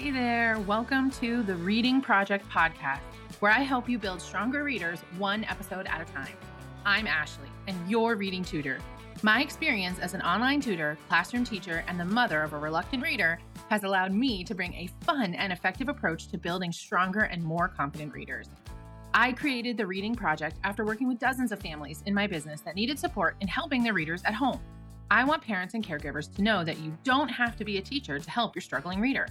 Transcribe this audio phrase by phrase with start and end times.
[0.00, 3.00] Hey there, welcome to the Reading Project podcast,
[3.40, 6.32] where I help you build stronger readers one episode at a time.
[6.86, 8.78] I'm Ashley, and your reading tutor.
[9.22, 13.40] My experience as an online tutor, classroom teacher, and the mother of a reluctant reader
[13.68, 17.68] has allowed me to bring a fun and effective approach to building stronger and more
[17.68, 18.48] confident readers.
[19.12, 22.74] I created the Reading Project after working with dozens of families in my business that
[22.74, 24.62] needed support in helping their readers at home.
[25.10, 28.18] I want parents and caregivers to know that you don't have to be a teacher
[28.18, 29.26] to help your struggling reader.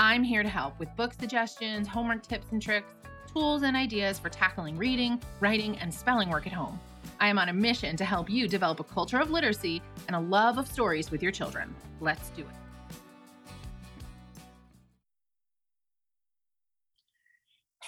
[0.00, 2.92] I'm here to help with book suggestions, homework tips and tricks,
[3.32, 6.78] tools and ideas for tackling reading, writing, and spelling work at home.
[7.18, 10.20] I am on a mission to help you develop a culture of literacy and a
[10.20, 11.74] love of stories with your children.
[12.00, 12.67] Let's do it.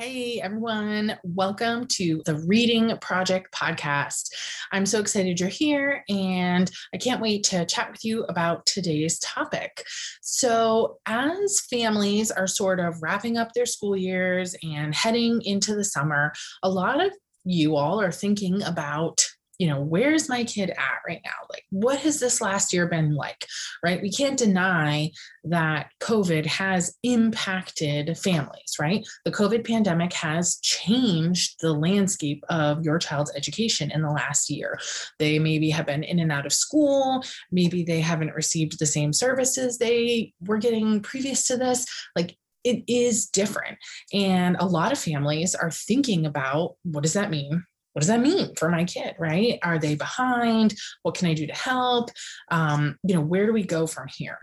[0.00, 4.30] Hey everyone, welcome to the Reading Project podcast.
[4.72, 9.18] I'm so excited you're here and I can't wait to chat with you about today's
[9.18, 9.84] topic.
[10.22, 15.84] So, as families are sort of wrapping up their school years and heading into the
[15.84, 17.12] summer, a lot of
[17.44, 19.20] you all are thinking about
[19.60, 21.46] you know, where's my kid at right now?
[21.50, 23.46] Like, what has this last year been like?
[23.84, 24.00] Right?
[24.00, 25.10] We can't deny
[25.44, 29.06] that COVID has impacted families, right?
[29.26, 34.78] The COVID pandemic has changed the landscape of your child's education in the last year.
[35.18, 37.22] They maybe have been in and out of school,
[37.52, 41.84] maybe they haven't received the same services they were getting previous to this.
[42.16, 43.76] Like, it is different.
[44.14, 47.64] And a lot of families are thinking about what does that mean?
[47.92, 49.58] What does that mean for my kid right?
[49.62, 50.74] Are they behind?
[51.02, 52.10] What can i do to help?
[52.50, 54.38] Um, you know where do we go from here?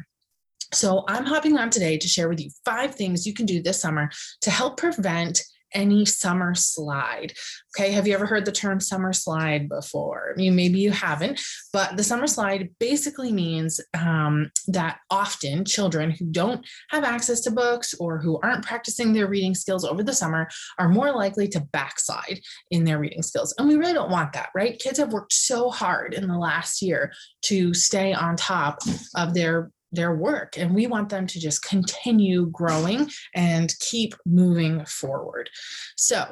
[0.73, 3.80] So i'm hopping on today to share with you five things you can do this
[3.80, 4.09] summer
[4.42, 5.42] to help prevent
[5.73, 7.33] any summer slide.
[7.77, 10.33] Okay, have you ever heard the term summer slide before?
[10.33, 16.11] I mean, maybe you haven't, but the summer slide basically means um, that often children
[16.11, 20.13] who don't have access to books or who aren't practicing their reading skills over the
[20.13, 20.47] summer
[20.79, 22.39] are more likely to backslide
[22.71, 23.53] in their reading skills.
[23.57, 24.79] And we really don't want that, right?
[24.79, 27.11] Kids have worked so hard in the last year
[27.44, 28.79] to stay on top
[29.16, 34.85] of their their work and we want them to just continue growing and keep moving
[34.85, 35.50] forward
[35.97, 36.25] so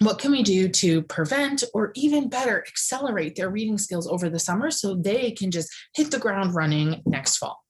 [0.00, 4.38] what can we do to prevent or even better accelerate their reading skills over the
[4.40, 7.62] summer so they can just hit the ground running next fall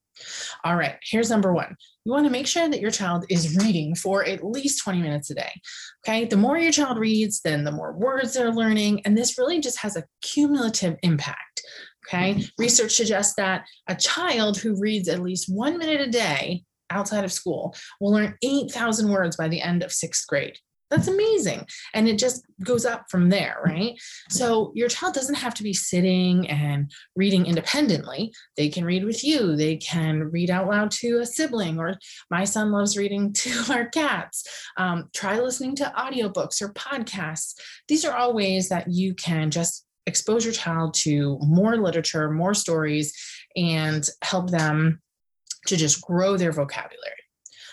[0.65, 1.77] all right, here's number one.
[2.05, 5.31] You want to make sure that your child is reading for at least 20 minutes
[5.31, 5.53] a day.
[6.07, 9.03] Okay, the more your child reads, then the more words they're learning.
[9.05, 11.52] And this really just has a cumulative impact.
[12.07, 12.45] Okay.
[12.59, 17.33] Research suggests that a child who reads at least one minute a day outside of
[17.33, 20.57] school will learn 8,000 words by the end of sixth grade.
[20.93, 21.67] That's amazing.
[21.95, 23.99] And it just goes up from there, right?
[24.29, 28.31] So your child doesn't have to be sitting and reading independently.
[28.59, 29.57] They can read with you.
[29.57, 31.97] They can read out loud to a sibling, or
[32.31, 34.45] my son loves reading to our cats.
[34.77, 37.55] Um, try listening to audiobooks or podcasts.
[37.89, 42.55] These are all ways that you can just expose your child to more literature, more
[42.55, 43.17] stories,
[43.57, 45.01] and help them
[45.67, 47.13] to just grow their vocabulary.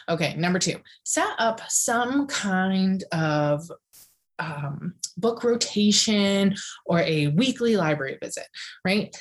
[0.07, 3.69] Okay, number two, set up some kind of
[4.39, 8.47] um, book rotation or a weekly library visit,
[8.85, 9.15] right?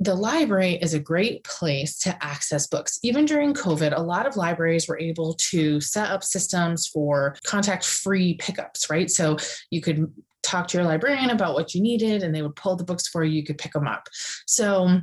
[0.00, 3.00] the library is a great place to access books.
[3.02, 7.84] Even during COVID, a lot of libraries were able to set up systems for contact
[7.84, 9.10] free pickups, right?
[9.10, 9.36] So
[9.70, 12.84] you could talk to your librarian about what you needed and they would pull the
[12.84, 14.08] books for you you could pick them up.
[14.46, 15.00] So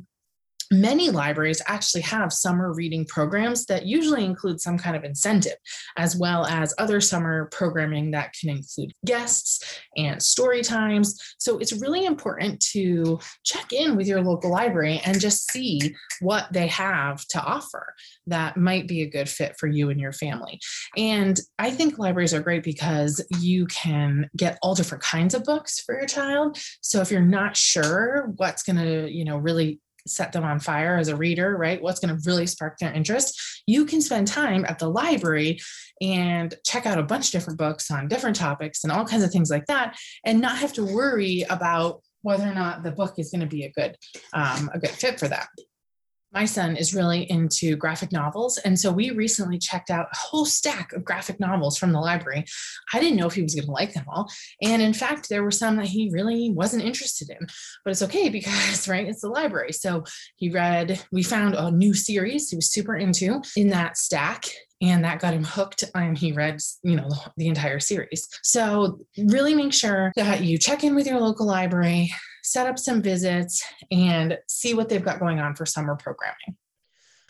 [0.72, 5.56] many libraries actually have summer reading programs that usually include some kind of incentive,
[5.98, 11.20] as well as other summer programming that can include guests and story times.
[11.38, 16.48] So it's really important to check in with your local library and just see what
[16.52, 17.94] they have to offer
[18.28, 20.60] that might be a good fit for you and your family.
[20.98, 25.80] And I think libraries are great because you can get all different kinds of books
[25.80, 26.58] for your child.
[26.82, 30.98] So if you're not sure what's going to, you know, really set them on fire
[30.98, 31.82] as a reader, right?
[31.82, 33.64] What's going to really spark their interest?
[33.68, 35.60] You can spend time at the library
[36.02, 39.32] and check out a bunch of different books on different topics and all kinds of
[39.32, 43.30] things like that, and not have to worry about whether or not the book is
[43.30, 43.96] going to be a good
[44.34, 45.48] um, a good fit for that
[46.36, 48.58] my son is really into graphic novels.
[48.60, 52.44] And so we recently checked out a whole stack of graphic novels from the library.
[52.94, 54.30] I didn't know if he was going to like them all.
[54.62, 57.48] And in fact, there were some that he really wasn't interested in,
[57.84, 59.72] but it's okay because, right, it's the library.
[59.72, 60.04] So
[60.36, 64.46] he read, we found a new series he was super into in that stack
[64.82, 69.54] and that got him hooked and he read you know the, entire series so really
[69.54, 72.12] make sure that you check in with your local library
[72.46, 76.56] set up some visits and see what they've got going on for summer programming.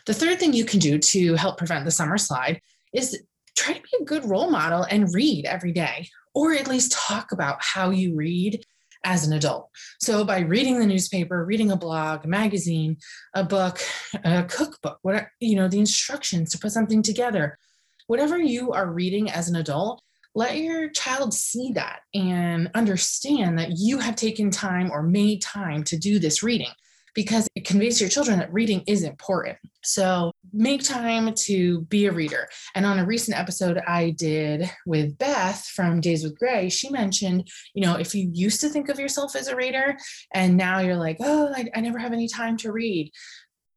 [0.04, 2.60] The third thing you can do to help prevent the summer slide
[2.92, 3.18] is
[3.56, 7.32] try to be a good role model and read every day, or at least talk
[7.32, 8.62] about how you read
[9.04, 9.70] as an adult.
[10.00, 12.98] So by reading the newspaper, reading a blog, a magazine,
[13.34, 13.80] a book,
[14.22, 17.58] a cookbook, what you know, the instructions to put something together,
[18.06, 20.02] whatever you are reading as an adult,
[20.36, 25.82] let your child see that and understand that you have taken time or made time
[25.82, 26.70] to do this reading
[27.14, 29.56] because it conveys to your children that reading is important.
[29.82, 32.46] So make time to be a reader.
[32.74, 37.48] And on a recent episode I did with Beth from Days with Gray, she mentioned,
[37.72, 39.96] you know, if you used to think of yourself as a reader
[40.34, 43.10] and now you're like, oh, I, I never have any time to read,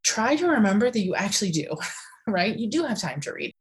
[0.04, 1.74] try to remember that you actually do,
[2.26, 2.54] right?
[2.54, 3.54] You do have time to read.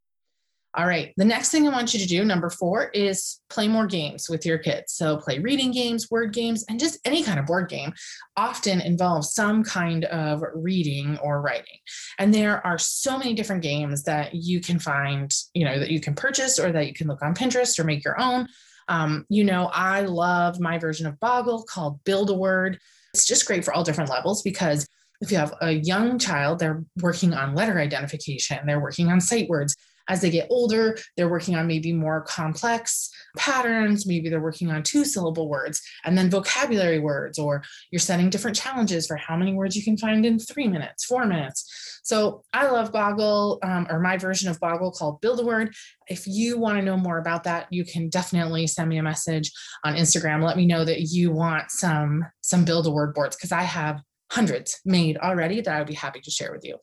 [0.75, 1.13] All right.
[1.18, 4.45] The next thing I want you to do, number four, is play more games with
[4.45, 4.94] your kids.
[4.94, 7.92] So, play reading games, word games, and just any kind of board game
[8.38, 11.80] often involves some kind of reading or writing.
[12.19, 16.00] And there are so many different games that you can find, you know, that you
[16.00, 18.48] can purchase or that you can look on Pinterest or make your own.
[18.88, 22.77] Um, you know, I love my version of Boggle called Build a Word.
[23.15, 24.88] It's just great for all different levels because
[25.19, 29.50] if you have a young child, they're working on letter identification, they're working on sight
[29.50, 29.75] words
[30.10, 34.06] as they get older, they're working on maybe more complex patterns.
[34.06, 38.58] Maybe they're working on two syllable words and then vocabulary words, or you're setting different
[38.58, 42.00] challenges for how many words you can find in three minutes, four minutes.
[42.04, 45.76] So I love Boggle, um, or my version of Boggle called Build a Word.
[46.08, 49.52] If you want to know more about that, you can definitely send me a message
[49.84, 50.44] on Instagram.
[50.44, 54.02] Let me know that you want some some Build a Word boards because I have
[54.32, 56.78] hundreds made already that I would be happy to share with you.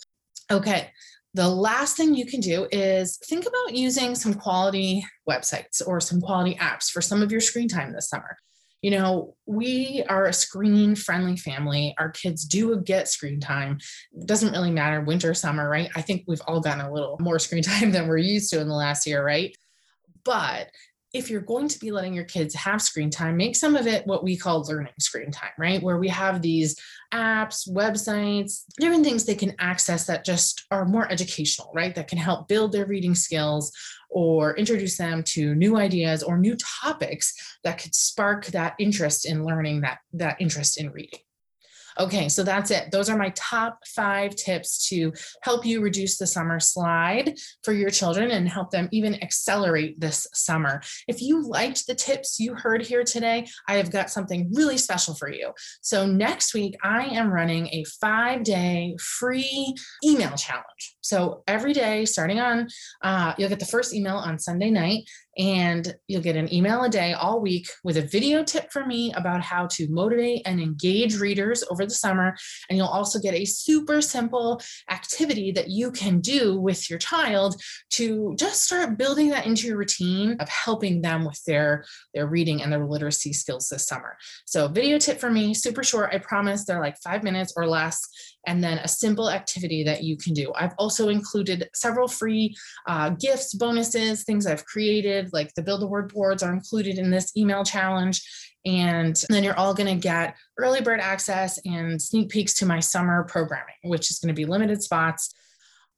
[0.51, 0.91] Okay,
[1.37, 6.19] the last thing you can do is think about using some quality websites or some
[6.19, 8.39] quality apps for some of your screen time this summer.
[8.81, 11.95] You know, we are a screen friendly family.
[11.99, 13.79] Our kids do get screen time.
[14.19, 15.91] It doesn't really matter winter, summer, right?
[15.95, 18.69] I think we've all gotten a little more screen time than we're used to in
[18.69, 19.55] the last year, right?
[20.25, 20.71] But
[21.13, 24.07] if you're going to be letting your kids have screen time, make some of it
[24.07, 25.83] what we call learning screen time, right?
[25.83, 26.79] Where we have these
[27.13, 31.95] apps, websites, different things they can access that just are more educational, right?
[31.95, 33.73] That can help build their reading skills
[34.11, 39.45] or introduce them to new ideas or new topics that could spark that interest in
[39.45, 41.21] learning, that, that interest in reading.
[41.99, 42.91] Okay, so that's it.
[42.91, 45.13] Those are my top five tips to
[45.43, 50.27] help you reduce the summer slide for your children and help them even accelerate this
[50.35, 50.83] summer.
[51.09, 55.15] If you liked the tips you heard here today, I have got something really special
[55.15, 55.53] for you.
[55.81, 60.97] So next week, I am running a five day free email challenge.
[61.01, 62.69] So every day, starting on,
[63.03, 65.05] uh, you'll get the first email on Sunday night
[65.39, 69.13] and you'll get an email a day all week with a video tip from me
[69.15, 72.37] about how to motivate and engage readers over the summer.
[72.69, 74.61] And you'll also get a super simple
[74.91, 77.61] activity that you can do with your child
[77.91, 81.85] to just start building that into your routine of helping them with their,
[82.15, 84.17] their reading and their literacy skills this summer.
[84.45, 86.11] So, video tip for me, super short.
[86.13, 88.01] I promise they're like five minutes or less
[88.47, 90.53] and then a simple activity that you can do.
[90.55, 92.55] I've also included several free
[92.87, 97.11] uh, gifts, bonuses, things I've created, like the Build a Word boards are included in
[97.11, 98.23] this email challenge.
[98.65, 102.81] And then you're all going to get early bird access and sneak peeks to my
[102.81, 105.33] summer programming, which is going to be limited spots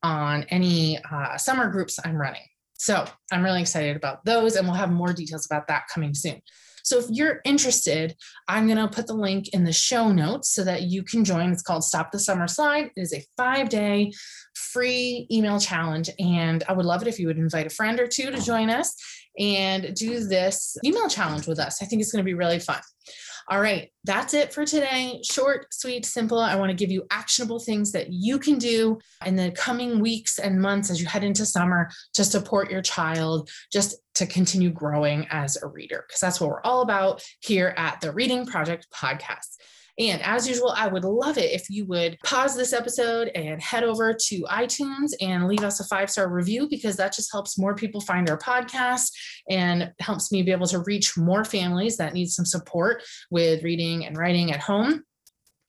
[0.03, 2.43] on any uh, summer groups I'm running.
[2.75, 6.41] So I'm really excited about those, and we'll have more details about that coming soon.
[6.89, 8.17] So if you're interested,
[8.49, 11.53] I'm going to put the link in the show notes so that you can join.
[11.53, 12.87] It's called Stop the Summer Slide.
[12.97, 14.11] It is a five day
[14.55, 16.09] free email challenge.
[16.19, 18.71] And I would love it if you would invite a friend or two to join
[18.71, 18.95] us
[19.39, 21.83] and do this email challenge with us.
[21.83, 22.81] I think it's going to be really fun.
[23.50, 25.22] All right, that's it for today.
[25.22, 26.38] Short, sweet, simple.
[26.38, 30.38] I want to give you actionable things that you can do in the coming weeks
[30.38, 35.26] and months as you head into summer to support your child, just to continue growing
[35.31, 39.56] as a reader, because that's what we're all about here at the Reading Project podcast.
[39.98, 43.82] And as usual, I would love it if you would pause this episode and head
[43.82, 47.74] over to iTunes and leave us a five star review because that just helps more
[47.74, 49.10] people find our podcast
[49.50, 54.06] and helps me be able to reach more families that need some support with reading
[54.06, 55.02] and writing at home.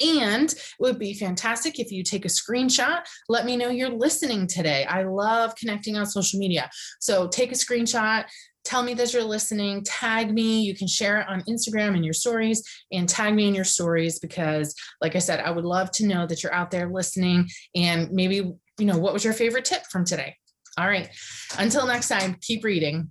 [0.02, 3.02] And it would be fantastic if you take a screenshot.
[3.28, 4.86] Let me know you're listening today.
[4.86, 6.70] I love connecting on social media.
[7.00, 8.26] So take a screenshot,
[8.64, 10.62] tell me that you're listening, tag me.
[10.62, 14.20] You can share it on Instagram in your stories and tag me in your stories
[14.20, 18.12] because, like I said, I would love to know that you're out there listening and
[18.12, 20.36] maybe, you know, what was your favorite tip from today?
[20.78, 21.10] All right.
[21.58, 23.10] Until next time, keep reading.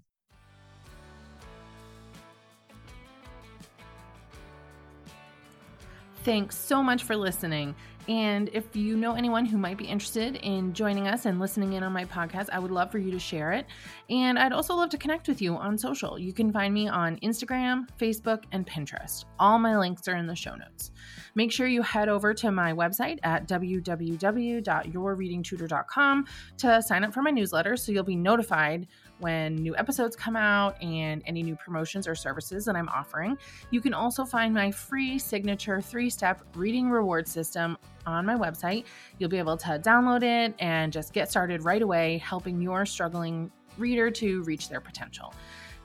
[6.28, 7.74] Thanks so much for listening.
[8.06, 11.82] And if you know anyone who might be interested in joining us and listening in
[11.82, 13.64] on my podcast, I would love for you to share it.
[14.10, 16.18] And I'd also love to connect with you on social.
[16.18, 19.24] You can find me on Instagram, Facebook, and Pinterest.
[19.38, 20.90] All my links are in the show notes.
[21.34, 26.26] Make sure you head over to my website at www.yourreadingtutor.com
[26.58, 28.86] to sign up for my newsletter so you'll be notified
[29.20, 33.36] when new episodes come out and any new promotions or services that I'm offering.
[33.70, 38.84] You can also find my free signature three step reading reward system on my website.
[39.18, 43.50] You'll be able to download it and just get started right away, helping your struggling
[43.76, 45.34] reader to reach their potential.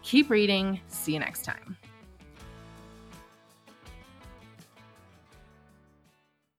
[0.01, 0.79] Keep reading.
[0.87, 1.77] See you next time.